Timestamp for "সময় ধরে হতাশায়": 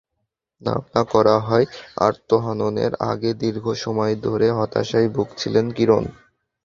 3.83-5.09